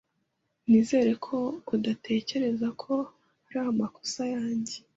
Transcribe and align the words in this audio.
Nizere 0.69 1.11
ko 1.25 1.37
udatekereza 1.75 2.67
ko 2.81 2.93
ari 3.47 3.57
amakosa 3.71 4.21
yanjye. 4.35 4.75